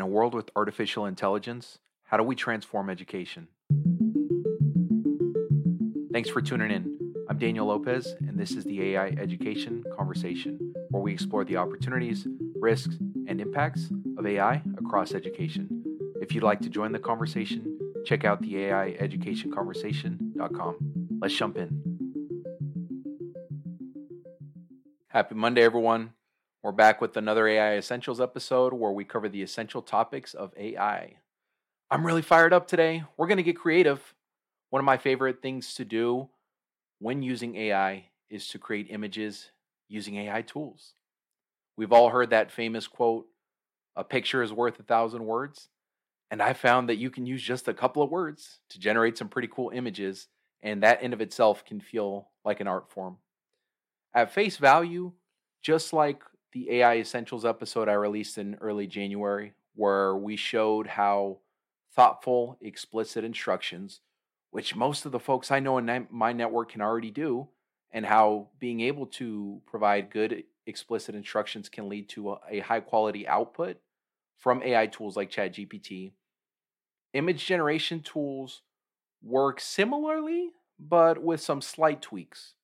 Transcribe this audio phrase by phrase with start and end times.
[0.00, 3.48] In a world with artificial intelligence, how do we transform education?
[6.10, 6.98] Thanks for tuning in.
[7.28, 12.26] I'm Daniel Lopez, and this is the AI Education Conversation, where we explore the opportunities,
[12.54, 12.96] risks,
[13.28, 15.84] and impacts of AI across education.
[16.22, 20.76] If you'd like to join the conversation, check out the AIeducationconversation.com.
[21.20, 21.82] Let's jump in.
[25.08, 26.14] Happy Monday, everyone.
[26.62, 31.14] We're back with another AI Essentials episode where we cover the essential topics of AI.
[31.90, 33.02] I'm really fired up today.
[33.16, 34.12] We're going to get creative.
[34.68, 36.28] One of my favorite things to do
[36.98, 39.52] when using AI is to create images
[39.88, 40.92] using AI tools.
[41.78, 43.24] We've all heard that famous quote
[43.96, 45.70] a picture is worth a thousand words.
[46.30, 49.30] And I found that you can use just a couple of words to generate some
[49.30, 50.28] pretty cool images,
[50.62, 53.16] and that in of itself can feel like an art form.
[54.14, 55.12] At face value,
[55.62, 56.22] just like
[56.52, 61.38] the AI Essentials episode I released in early January, where we showed how
[61.94, 64.00] thoughtful, explicit instructions,
[64.50, 67.48] which most of the folks I know in my network can already do,
[67.92, 73.26] and how being able to provide good, explicit instructions can lead to a, high quality
[73.26, 73.78] output
[74.36, 76.12] from AI tools like ChatGPT.
[77.12, 78.62] Image generation tools
[79.22, 82.54] work similarly, but with some slight tweaks.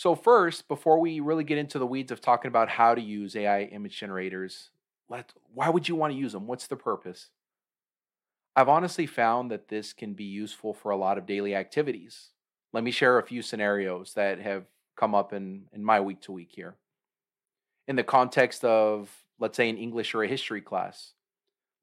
[0.00, 3.36] So, first, before we really get into the weeds of talking about how to use
[3.36, 4.70] AI image generators,
[5.10, 6.46] let why would you want to use them?
[6.46, 7.28] What's the purpose?
[8.56, 12.30] I've honestly found that this can be useful for a lot of daily activities.
[12.72, 14.64] Let me share a few scenarios that have
[14.96, 16.76] come up in, in my week to week here.
[17.86, 21.12] In the context of, let's say, an English or a history class,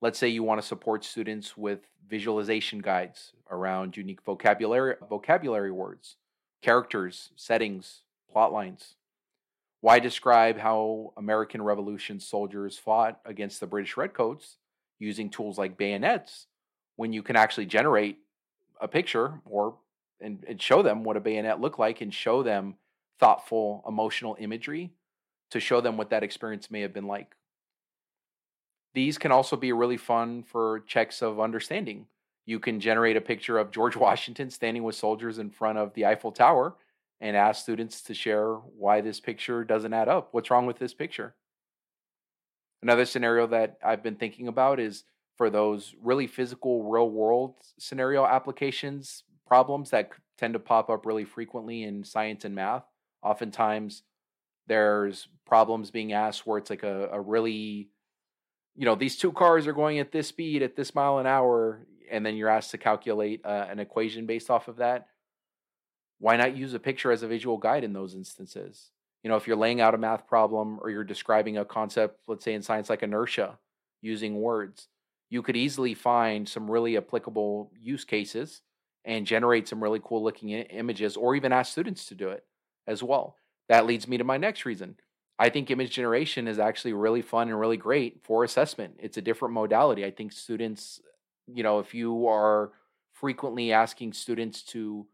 [0.01, 6.15] let's say you want to support students with visualization guides around unique vocabulary vocabulary words,
[6.63, 8.01] characters, settings,
[8.31, 8.95] plot lines.
[9.81, 14.57] Why describe how American Revolution soldiers fought against the British Redcoats
[14.99, 16.47] using tools like bayonets
[16.95, 18.17] when you can actually generate
[18.81, 19.75] a picture or
[20.19, 22.75] and, and show them what a bayonet looked like and show them
[23.19, 24.91] thoughtful emotional imagery
[25.51, 27.35] to show them what that experience may have been like.
[28.93, 32.07] These can also be really fun for checks of understanding.
[32.45, 36.05] You can generate a picture of George Washington standing with soldiers in front of the
[36.05, 36.75] Eiffel Tower
[37.19, 40.29] and ask students to share why this picture doesn't add up.
[40.31, 41.35] What's wrong with this picture?
[42.81, 45.03] Another scenario that I've been thinking about is
[45.35, 51.25] for those really physical, real world scenario applications, problems that tend to pop up really
[51.25, 52.83] frequently in science and math.
[53.23, 54.03] Oftentimes,
[54.67, 57.89] there's problems being asked where it's like a, a really,
[58.75, 61.87] you know, these two cars are going at this speed at this mile an hour,
[62.11, 65.07] and then you're asked to calculate uh, an equation based off of that
[66.19, 68.91] why not use a picture as a visual guide in those instances?
[69.23, 72.43] You know, if you're laying out a math problem or you're describing a concept, let's
[72.43, 73.57] say in science like inertia,
[74.01, 74.87] using words,
[75.29, 78.61] you could easily find some really applicable use cases
[79.05, 82.45] and generate some really cool looking images or even ask students to do it
[82.87, 83.35] as well.
[83.69, 84.95] That leads me to my next reason.
[85.39, 88.95] I think image generation is actually really fun and really great for assessment.
[88.99, 90.03] It's a different modality.
[90.03, 91.01] I think students,
[91.47, 92.71] you know, if you are
[93.13, 95.05] frequently asking students to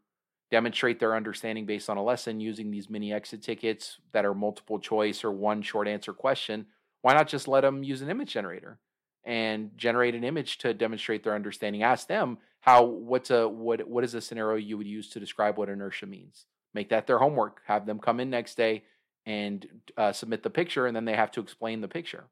[0.54, 4.78] demonstrate their understanding based on a lesson using these mini exit tickets that are multiple
[4.78, 6.64] choice or one short answer question,
[7.02, 8.78] why not just let them use an image generator
[9.24, 11.82] and generate an image to demonstrate their understanding?
[11.82, 15.58] Ask them how what's a what what is a scenario you would use to describe
[15.58, 16.46] what inertia means.
[16.72, 17.62] Make that their homework.
[17.66, 18.84] Have them come in next day
[19.26, 19.66] and
[19.96, 22.26] uh, submit the picture, and then they have to explain the picture.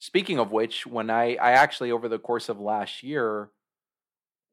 [0.00, 3.50] Speaking of which, when I I actually over the course of last year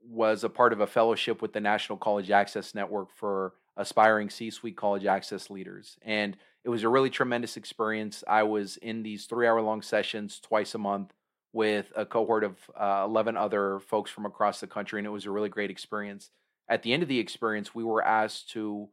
[0.05, 4.49] was a part of a fellowship with the National College Access Network for aspiring C
[4.49, 5.97] suite college access leaders.
[6.03, 8.23] And it was a really tremendous experience.
[8.27, 11.13] I was in these three hour long sessions twice a month
[11.51, 15.25] with a cohort of uh, 11 other folks from across the country, and it was
[15.25, 16.31] a really great experience.
[16.67, 18.89] At the end of the experience, we were asked to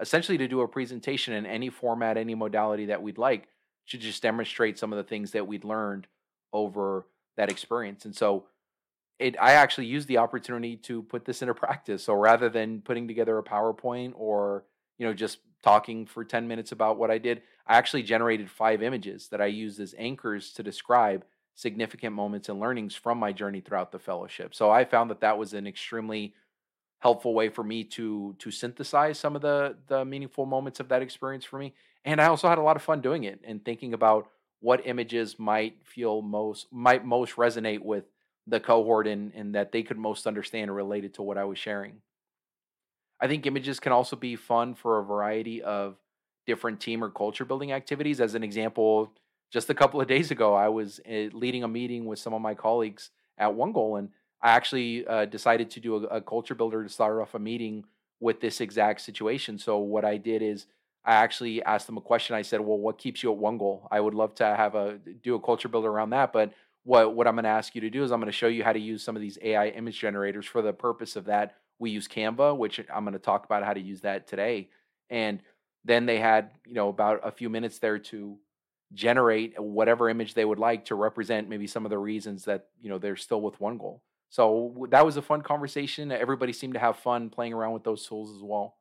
[0.00, 3.48] essentially to do a presentation in any format, any modality that we'd like
[3.88, 6.06] to just demonstrate some of the things that we'd learned
[6.52, 8.04] over that experience.
[8.04, 8.44] And so
[9.18, 12.04] it I actually used the opportunity to put this into practice.
[12.04, 14.64] So rather than putting together a PowerPoint or
[14.98, 18.82] you know just talking for 10 minutes about what I did, I actually generated five
[18.82, 21.24] images that I used as anchors to describe
[21.54, 24.54] significant moments and learnings from my journey throughout the fellowship.
[24.54, 26.34] So I found that that was an extremely
[27.00, 31.02] helpful way for me to to synthesize some of the the meaningful moments of that
[31.02, 31.72] experience for me
[32.04, 34.28] and I also had a lot of fun doing it and thinking about
[34.60, 38.04] what images might feel most might most resonate with
[38.48, 42.00] the cohort and, and that they could most understand related to what I was sharing.
[43.20, 45.96] I think images can also be fun for a variety of
[46.46, 48.20] different team or culture building activities.
[48.20, 49.12] As an example,
[49.52, 52.40] just a couple of days ago, I was uh, leading a meeting with some of
[52.40, 54.10] my colleagues at One Goal, and
[54.40, 57.84] I actually uh, decided to do a, a, culture builder to start off a meeting
[58.20, 59.58] with this exact situation.
[59.58, 60.66] So what I did is
[61.04, 62.36] I actually asked them a question.
[62.36, 64.98] I said, "Well, what keeps you at One Goal?" I would love to have a
[65.22, 66.52] do a culture builder around that, but
[66.84, 68.64] what what I'm going to ask you to do is I'm going to show you
[68.64, 71.56] how to use some of these AI image generators for the purpose of that.
[71.78, 74.68] We use Canva, which I'm going to talk about how to use that today.
[75.10, 75.40] And
[75.84, 78.38] then they had, you know, about a few minutes there to
[78.94, 82.88] generate whatever image they would like to represent maybe some of the reasons that, you
[82.88, 84.02] know, they're still with one goal.
[84.30, 86.12] So that was a fun conversation.
[86.12, 88.76] Everybody seemed to have fun playing around with those tools as well.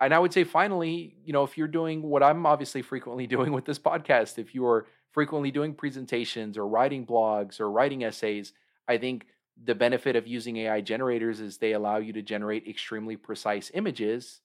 [0.00, 3.52] And I would say finally, you know, if you're doing what I'm obviously frequently doing
[3.52, 8.52] with this podcast, if you are frequently doing presentations or writing blogs or writing essays,
[8.86, 9.28] I think
[9.64, 14.42] the benefit of using AI generators is they allow you to generate extremely precise images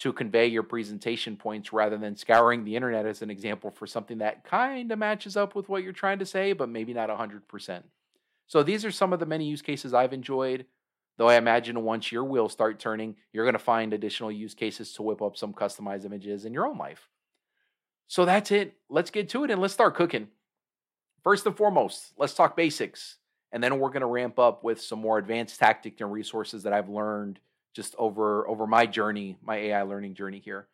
[0.00, 4.18] to convey your presentation points rather than scouring the internet as an example for something
[4.18, 7.82] that kind of matches up with what you're trying to say, but maybe not 100%.
[8.46, 10.66] So these are some of the many use cases I've enjoyed.
[11.16, 14.92] Though I imagine once your wheels start turning, you're going to find additional use cases
[14.94, 17.08] to whip up some customized images in your own life.
[18.10, 18.74] So that's it.
[18.88, 20.26] Let's get to it and let's start cooking.
[21.22, 23.18] First and foremost, let's talk basics.
[23.52, 26.72] And then we're going to ramp up with some more advanced tactics and resources that
[26.72, 27.38] I've learned
[27.72, 30.66] just over over my journey, my AI learning journey here.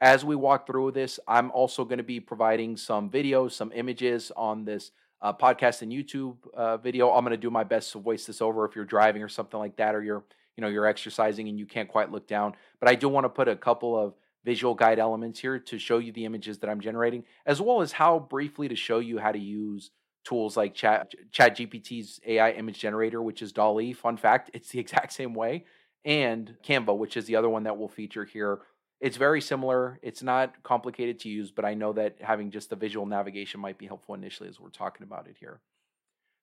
[0.00, 4.30] As we walk through this, I'm also going to be providing some videos, some images
[4.36, 7.10] on this uh, podcast and YouTube uh, video.
[7.10, 9.58] I'm going to do my best to voice this over if you're driving or something
[9.58, 10.22] like that, or you're
[10.56, 12.54] you know you're exercising and you can't quite look down.
[12.78, 14.14] But I do want to put a couple of
[14.46, 17.92] visual guide elements here to show you the images that I'm generating, as well as
[17.92, 19.90] how briefly to show you how to use
[20.24, 23.92] tools like Chat GPT's AI image generator, which is DALL-E.
[23.92, 25.66] Fun fact, it's the exact same way
[26.06, 28.60] and Canva, which is the other one that we'll feature here.
[29.00, 29.98] It's very similar.
[30.02, 33.76] It's not complicated to use, but I know that having just the visual navigation might
[33.76, 35.60] be helpful initially as we're talking about it here.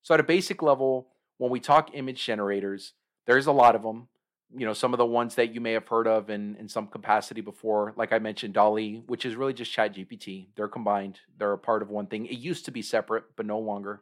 [0.04, 1.08] So, at a basic level,
[1.38, 2.94] when we talk image generators,
[3.26, 4.10] there's a lot of them.
[4.56, 6.88] You know, some of the ones that you may have heard of in, in some
[6.88, 11.54] capacity before, like I mentioned, DALL-E, which is really just chat gpt They're combined, they're
[11.54, 12.26] a part of one thing.
[12.28, 14.02] It used to be separate, but no longer.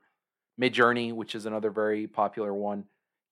[0.60, 2.86] Midjourney, which is another very popular one.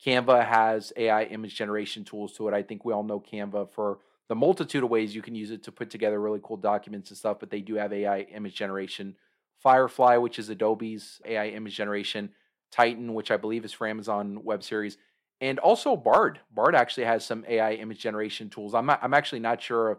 [0.05, 2.53] Canva has AI image generation tools to it.
[2.53, 3.99] I think we all know Canva for
[4.29, 7.17] the multitude of ways you can use it to put together really cool documents and
[7.17, 9.15] stuff, but they do have AI image generation.
[9.61, 12.29] Firefly, which is Adobe's AI image generation,
[12.71, 14.97] Titan, which I believe is for Amazon Web Series,
[15.41, 16.39] and also Bard.
[16.51, 18.73] Bard actually has some AI image generation tools.
[18.73, 19.97] I'm not, I'm actually not sure if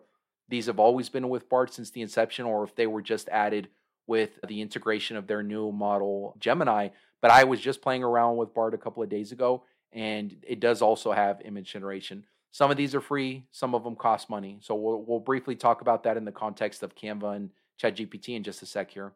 [0.48, 3.69] these have always been with Bard since the inception or if they were just added
[4.06, 6.88] with the integration of their new model Gemini.
[7.20, 10.60] But I was just playing around with Bard a couple of days ago, and it
[10.60, 12.25] does also have image generation.
[12.50, 14.58] Some of these are free, some of them cost money.
[14.60, 17.50] So we'll, we'll briefly talk about that in the context of Canva and
[17.81, 19.12] ChatGPT in just a sec here.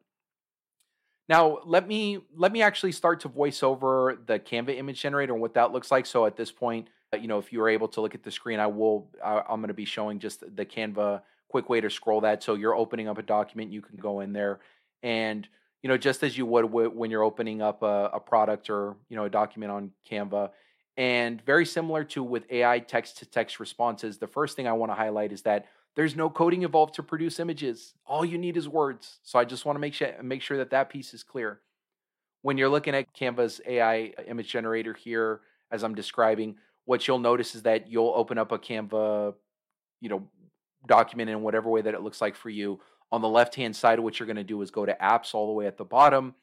[1.29, 5.41] Now, let me let me actually start to voice over the Canva image generator and
[5.41, 6.07] what that looks like.
[6.07, 8.31] So at this point, uh, you know, if you are able to look at the
[8.31, 12.21] screen, I will I'm going to be showing just the Canva quick way to scroll
[12.23, 12.43] that.
[12.43, 14.61] So you're opening up a document, you can go in there
[15.03, 15.49] and
[15.85, 19.17] you know, just as you would when you're opening up a, a product or you
[19.17, 20.49] know a document on Canva,
[20.97, 24.91] and very similar to with AI text to text responses, the first thing I want
[24.91, 27.95] to highlight is that there's no coding involved to produce images.
[28.07, 29.19] All you need is words.
[29.23, 31.61] So I just want to make sure make sure that that piece is clear.
[32.43, 35.41] When you're looking at Canva's AI uh, image generator here
[35.71, 39.35] as I'm describing, what you'll notice is that you'll open up a Canva,
[40.01, 40.29] you know,
[40.87, 42.81] document in whatever way that it looks like for you.
[43.11, 45.53] On the left-hand side, what you're going to do is go to apps all the
[45.53, 46.35] way at the bottom.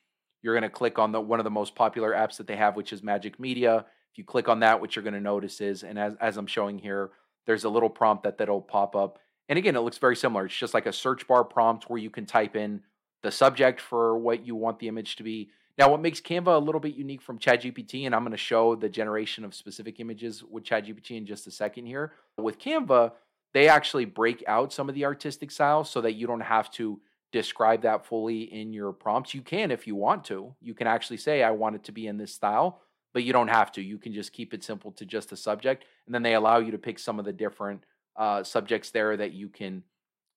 [0.42, 2.76] You're going to click on the one of the most popular apps that they have,
[2.76, 5.84] which is Magic Media if you click on that, what you're going to notice is,
[5.84, 7.12] and as, as I'm showing here,
[7.46, 9.20] there's a little prompt that that'll pop up.
[9.50, 10.46] And again, it looks very similar.
[10.46, 12.82] It's just like a search bar prompt where you can type in
[13.22, 15.50] the subject for what you want the image to be.
[15.78, 18.76] Now, what makes Canva a little bit unique from ChatGPT, and I'm going to show
[18.76, 22.14] the generation of specific images with ChatGPT in just a second here.
[22.38, 23.14] With Canva,
[23.54, 27.00] they actually break out some of the artistic styles so that you don't have to
[27.32, 29.34] describe that fully in your prompts.
[29.34, 30.54] You can if you want to.
[30.62, 32.82] You can actually say, I want it to be in this style
[33.14, 33.82] but you don't have to.
[33.82, 36.72] You can just keep it simple to just a subject, and then they allow you
[36.72, 37.84] to pick some of the different
[38.22, 39.82] uh, subjects there that you can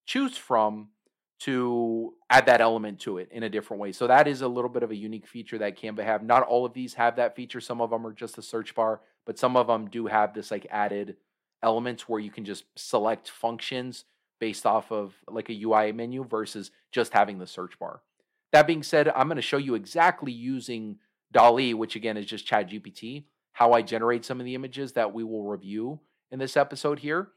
[0.06, 0.88] choose from
[1.40, 3.92] to add that element to it in a different way.
[3.92, 6.22] So that is a little bit of a unique feature that Canva have.
[6.22, 7.60] Not all of these have that feature.
[7.60, 10.50] Some of them are just a search bar, but some of them do have this
[10.50, 11.16] like added
[11.62, 14.06] elements where you can just select functions
[14.40, 18.00] based off of like a UI menu versus just having the search bar.
[18.52, 20.96] That being said, I'm going to show you exactly using
[21.32, 25.12] DALL-E, which again is just Chat GPT, how I generate some of the images that
[25.12, 26.00] we will review
[26.30, 27.28] in this episode here,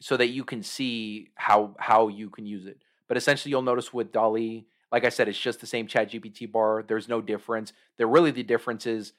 [0.00, 2.82] so that you can see how how you can use it.
[3.08, 6.50] But essentially, you'll notice with DALL-E, Like I said, it's just the same Chat GPT
[6.50, 6.84] bar.
[6.86, 7.72] There's no difference.
[7.96, 9.12] There really the difference is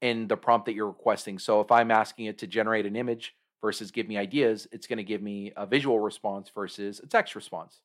[0.00, 1.38] in the prompt that you're requesting.
[1.38, 4.96] So if I'm asking it to generate an image versus give me ideas, it's going
[4.98, 7.80] to give me a visual response versus a text response.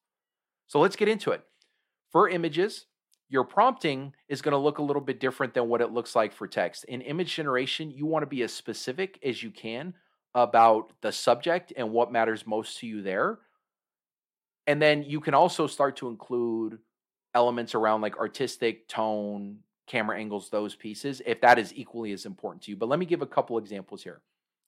[0.67, 1.43] So let's get into it.
[2.11, 2.85] For images,
[3.29, 6.33] your prompting is going to look a little bit different than what it looks like
[6.33, 6.85] for text.
[6.85, 9.93] In image generation, you want to be as specific as you can
[10.37, 13.39] about the subject and what matters most to you there.
[14.67, 16.77] And then you can also start to include
[17.33, 22.61] elements around like artistic, tone, camera angles, those pieces, if that is equally as important
[22.63, 22.77] to you.
[22.77, 24.21] But let me give a couple examples here.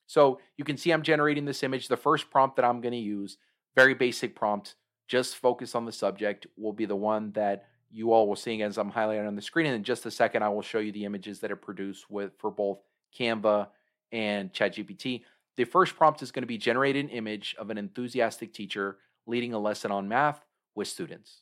[0.08, 1.88] So you can see I'm generating this image.
[1.88, 3.38] The first prompt that I'm going to use,
[3.76, 4.74] very basic prompt,
[5.08, 8.80] just focus on the subject, will be the one that you all will see as
[8.80, 9.68] I'm highlighting on the screen.
[9.68, 12.32] And in just a second, I will show you the images that are produced with
[12.40, 12.80] for both
[13.16, 13.68] Canva
[14.12, 15.22] and ChatGPT.
[15.58, 19.54] The first prompt is going to be generate an image of an enthusiastic teacher leading
[19.54, 21.42] a lesson on math with students.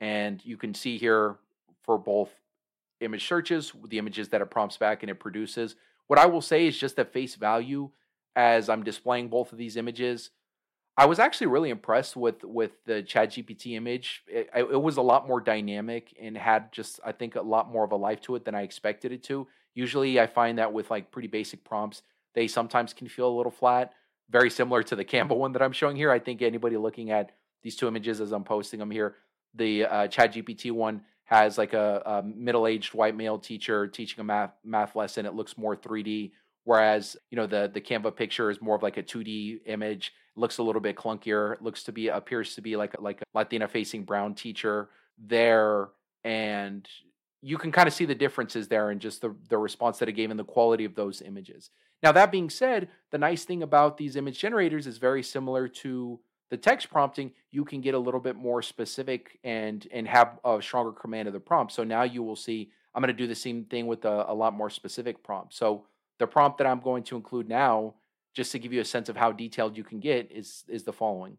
[0.00, 1.36] And you can see here
[1.82, 2.30] for both
[3.00, 5.76] image searches, the images that it prompts back and it produces.
[6.06, 7.90] What I will say is just at face value,
[8.34, 10.30] as I'm displaying both of these images,
[10.98, 14.22] I was actually really impressed with with the Chat GPT image.
[14.26, 17.84] It, it, was a lot more dynamic and had just I think a lot more
[17.84, 19.46] of a life to it than I expected it to.
[19.74, 22.02] Usually, I find that with like pretty basic prompts,
[22.36, 23.94] they sometimes can feel a little flat.
[24.30, 26.12] Very similar to the Canva one that I'm showing here.
[26.12, 29.16] I think anybody looking at these two images as I'm posting them here,
[29.54, 34.24] the uh, Chat GPT one has like a, a middle-aged white male teacher teaching a
[34.24, 35.26] math math lesson.
[35.26, 36.32] It looks more 3D,
[36.64, 40.12] whereas you know the the Canva picture is more of like a 2D image.
[40.36, 41.54] It looks a little bit clunkier.
[41.54, 45.88] It looks to be appears to be like like a Latina-facing brown teacher there,
[46.22, 46.86] and
[47.40, 50.12] you can kind of see the differences there in just the the response that it
[50.12, 51.70] gave and the quality of those images.
[52.02, 56.20] Now that being said, the nice thing about these image generators is very similar to
[56.50, 60.60] the text prompting, you can get a little bit more specific and and have a
[60.62, 61.72] stronger command of the prompt.
[61.72, 64.34] So now you will see I'm going to do the same thing with a, a
[64.34, 65.54] lot more specific prompt.
[65.54, 65.84] So
[66.18, 67.94] the prompt that I'm going to include now,
[68.32, 70.92] just to give you a sense of how detailed you can get, is is the
[70.92, 71.36] following: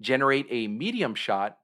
[0.00, 1.58] generate a medium shot,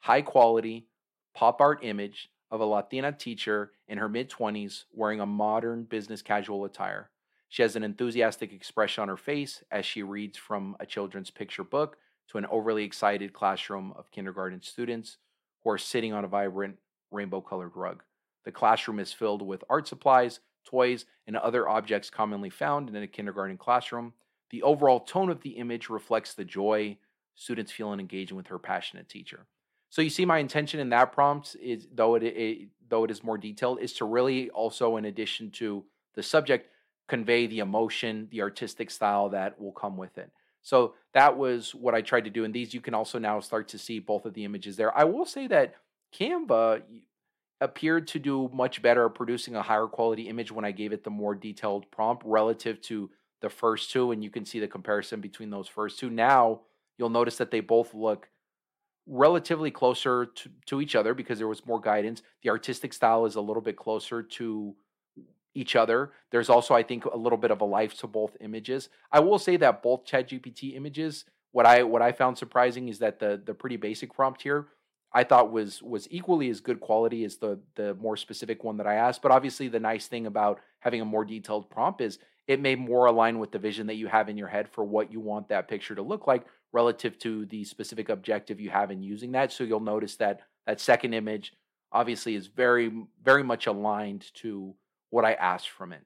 [0.00, 0.86] high quality
[1.34, 6.20] pop art image of a Latina teacher in her mid 20s wearing a modern business
[6.20, 7.10] casual attire.
[7.52, 11.62] She has an enthusiastic expression on her face as she reads from a children's picture
[11.62, 15.18] book to an overly excited classroom of kindergarten students
[15.62, 16.78] who are sitting on a vibrant
[17.10, 18.04] rainbow colored rug.
[18.46, 23.06] The classroom is filled with art supplies, toys, and other objects commonly found in a
[23.06, 24.14] kindergarten classroom.
[24.48, 26.96] The overall tone of the image reflects the joy
[27.34, 29.44] students feel in engaging with her passionate teacher.
[29.90, 33.22] So you see, my intention in that prompt is, though it, it though it is
[33.22, 36.70] more detailed, is to really also, in addition to the subject,
[37.12, 40.30] convey the emotion, the artistic style that will come with it.
[40.62, 42.44] So that was what I tried to do.
[42.46, 44.96] And these you can also now start to see both of the images there.
[44.96, 45.74] I will say that
[46.18, 46.80] Canva
[47.60, 51.10] appeared to do much better producing a higher quality image when I gave it the
[51.10, 53.10] more detailed prompt relative to
[53.42, 54.10] the first two.
[54.12, 56.08] And you can see the comparison between those first two.
[56.08, 56.62] Now
[56.96, 58.30] you'll notice that they both look
[59.06, 62.22] relatively closer to, to each other because there was more guidance.
[62.42, 64.74] The artistic style is a little bit closer to
[65.54, 66.12] each other.
[66.30, 68.88] There's also, I think, a little bit of a life to both images.
[69.10, 73.18] I will say that both ChatGPT images, what I what I found surprising is that
[73.18, 74.68] the the pretty basic prompt here,
[75.12, 78.86] I thought was was equally as good quality as the the more specific one that
[78.86, 79.22] I asked.
[79.22, 82.18] But obviously, the nice thing about having a more detailed prompt is
[82.48, 85.12] it may more align with the vision that you have in your head for what
[85.12, 89.02] you want that picture to look like relative to the specific objective you have in
[89.02, 89.52] using that.
[89.52, 91.52] So you'll notice that that second image
[91.92, 92.90] obviously is very
[93.22, 94.74] very much aligned to
[95.12, 96.02] what I asked from it.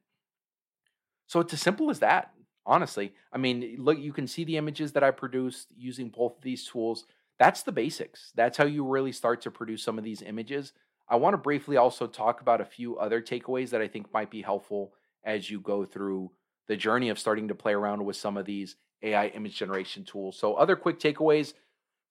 [1.27, 2.33] So it's as simple as that,
[2.67, 3.15] honestly.
[3.33, 6.65] I mean, look, you can see the images that I produced using both of these
[6.65, 7.07] tools.
[7.39, 8.33] That's the basics.
[8.35, 10.73] That's how you really start to produce some of these images.
[11.09, 14.31] I want to briefly also talk about a few other takeaways that I think might
[14.31, 14.93] be helpful
[15.25, 16.33] as you go through
[16.67, 20.37] the journey of starting to play around with some of these AI image generation tools.
[20.37, 21.53] So, other quick takeaways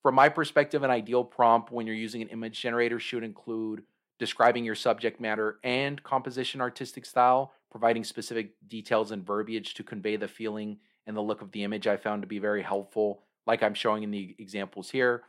[0.02, 3.82] from my perspective, an ideal prompt when you're using an image generator should include
[4.18, 10.16] describing your subject matter and composition artistic style, providing specific details and verbiage to convey
[10.16, 13.62] the feeling and the look of the image, I found to be very helpful, like
[13.62, 15.22] I'm showing in the examples here.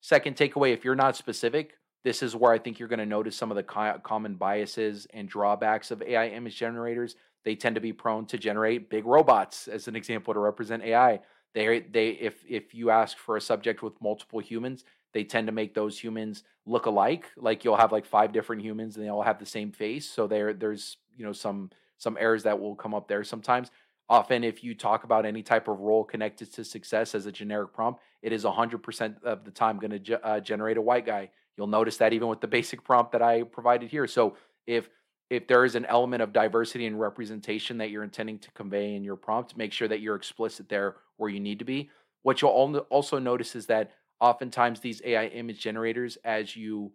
[0.00, 1.74] Second takeaway if you're not specific,
[2.04, 5.28] this is where I think you're going to notice some of the common biases and
[5.28, 7.16] drawbacks of AI image generators.
[7.44, 11.20] They tend to be prone to generate big robots, as an example, to represent AI.
[11.54, 15.52] They, they, if if you ask for a subject with multiple humans, they tend to
[15.52, 17.30] make those humans look alike.
[17.36, 20.08] Like you'll have like five different humans and they all have the same face.
[20.08, 23.70] So there there's you know some some errors that will come up there sometimes.
[24.10, 27.74] Often, if you talk about any type of role connected to success as a generic
[27.74, 31.28] prompt, it is 100% of the time going to ge- uh, generate a white guy.
[31.58, 34.06] You'll notice that even with the basic prompt that I provided here.
[34.06, 34.88] So if
[35.30, 39.04] if there is an element of diversity and representation that you're intending to convey in
[39.04, 41.90] your prompt, make sure that you're explicit there where you need to be.
[42.22, 42.50] What you'll
[42.88, 46.92] also notice is that oftentimes these AI image generators, as you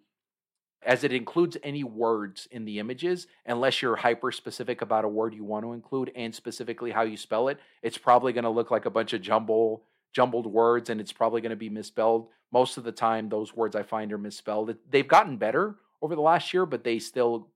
[0.86, 5.34] as it includes any words in the images, unless you're hyper specific about a word
[5.34, 8.70] you want to include and specifically how you spell it, it's probably going to look
[8.70, 12.28] like a bunch of jumble jumbled words and it's probably going to be misspelled.
[12.52, 14.76] Most of the time, those words I find are misspelled.
[14.90, 17.48] They've gotten better over the last year, but they still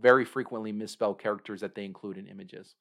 [0.00, 2.74] very frequently misspell characters that they include in images.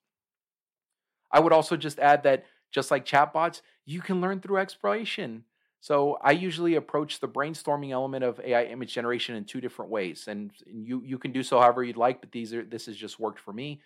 [1.31, 5.43] I would also just add that just like chatbots, you can learn through exploration.
[5.85, 10.27] So I usually approach the brainstorming element of AI image generation in two different ways,
[10.27, 12.21] and you you can do so however you'd like.
[12.21, 13.81] But these are this has just worked for me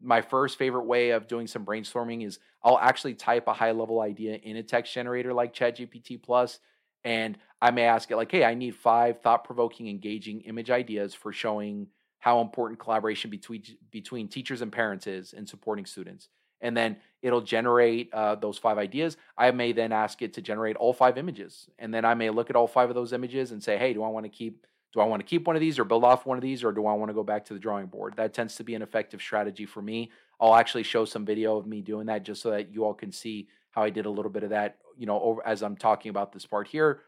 [0.00, 4.00] my first favorite way of doing some brainstorming is I'll actually type a high level
[4.00, 6.58] idea in a text generator like ChatGPT Plus,
[7.04, 11.14] and I may ask it like, "Hey, I need five thought provoking, engaging image ideas
[11.14, 11.88] for showing
[12.18, 16.28] how important collaboration between between teachers and parents is in supporting students."
[16.60, 19.16] And then it'll generate uh, those five ideas.
[19.36, 22.50] I may then ask it to generate all five images, and then I may look
[22.50, 24.66] at all five of those images and say, "Hey, do I want to keep?"
[24.96, 26.72] do I want to keep one of these or build off one of these or
[26.72, 28.14] do I want to go back to the drawing board?
[28.16, 30.10] That tends to be an effective strategy for me.
[30.40, 33.12] I'll actually show some video of me doing that just so that you all can
[33.12, 36.08] see how I did a little bit of that, you know, over as I'm talking
[36.08, 37.02] about this part here.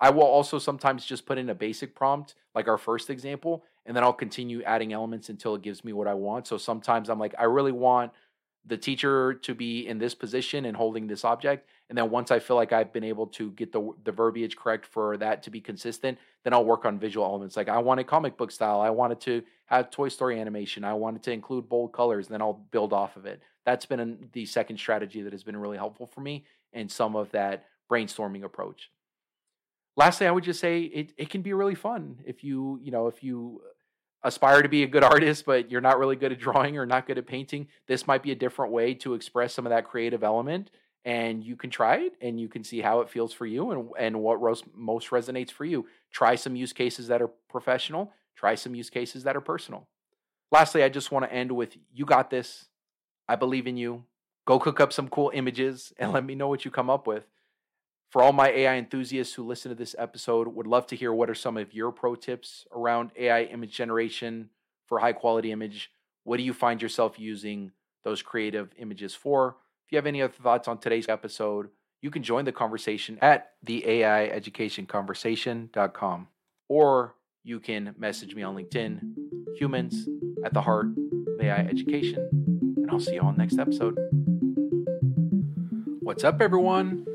[0.00, 3.94] I will also sometimes just put in a basic prompt, like our first example, and
[3.96, 6.46] then I'll continue adding elements until it gives me what I want.
[6.46, 8.12] So sometimes I'm like, I really want
[8.66, 11.68] the teacher to be in this position and holding this object.
[11.88, 14.86] And then once I feel like I've been able to get the the verbiage correct
[14.86, 17.56] for that to be consistent, then I'll work on visual elements.
[17.56, 18.80] Like I want a comic book style.
[18.80, 20.84] I wanted to have Toy Story animation.
[20.84, 22.26] I wanted to include bold colors.
[22.26, 23.40] And Then I'll build off of it.
[23.64, 27.16] That's been an, the second strategy that has been really helpful for me and some
[27.16, 28.90] of that brainstorming approach.
[29.96, 33.06] Lastly, I would just say it, it can be really fun if you, you know,
[33.06, 33.62] if you
[34.26, 37.06] aspire to be a good artist, but you're not really good at drawing or not
[37.06, 40.22] good at painting, this might be a different way to express some of that creative
[40.22, 40.70] element.
[41.04, 43.90] And you can try it and you can see how it feels for you and,
[43.96, 44.40] and what
[44.74, 45.86] most resonates for you.
[46.10, 49.86] Try some use cases that are professional, try some use cases that are personal.
[50.50, 52.66] Lastly, I just want to end with you got this.
[53.28, 54.04] I believe in you.
[54.46, 57.24] Go cook up some cool images and let me know what you come up with.
[58.10, 61.28] For all my AI enthusiasts who listen to this episode, would love to hear what
[61.28, 64.50] are some of your pro tips around AI image generation
[64.86, 65.90] for high quality image.
[66.24, 67.72] What do you find yourself using
[68.04, 69.56] those creative images for?
[69.86, 71.68] If you have any other thoughts on today's episode,
[72.00, 76.28] you can join the conversation at the AIeducationconversation.com
[76.68, 79.14] or you can message me on LinkedIn,
[79.56, 80.08] humans
[80.44, 82.28] at the heart of AI education.
[82.76, 83.96] And I'll see you on next episode.
[86.00, 87.06] What's up, everyone?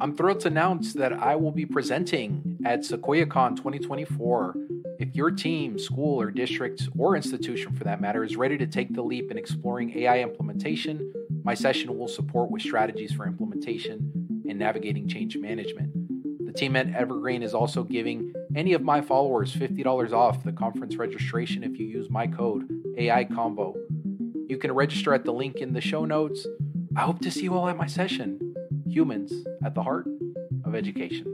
[0.00, 4.56] I'm thrilled to announce that I will be presenting at SequoiaCon 2024.
[4.98, 8.92] If your team, school, or district, or institution for that matter, is ready to take
[8.92, 11.12] the leap in exploring AI implementation,
[11.44, 15.92] my session will support with strategies for implementation and navigating change management.
[16.44, 20.96] The team at Evergreen is also giving any of my followers $50 off the conference
[20.96, 23.74] registration if you use my code AI Convo.
[24.48, 26.46] You can register at the link in the show notes.
[26.96, 28.43] I hope to see you all at my session
[28.86, 29.32] humans
[29.64, 30.06] at the heart
[30.64, 31.33] of education.